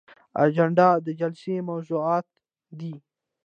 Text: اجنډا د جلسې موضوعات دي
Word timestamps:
اجنډا 0.43 0.89
د 1.05 1.07
جلسې 1.19 1.55
موضوعات 1.69 2.25
دي 2.79 2.93